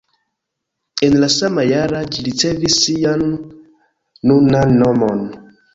En 1.07 1.17
la 1.25 1.29
sama 1.33 1.65
jara 1.73 2.01
ĝi 2.15 2.27
ricevis 2.31 2.81
sian 2.87 3.25
nunan 4.31 4.77
nomon. 4.83 5.27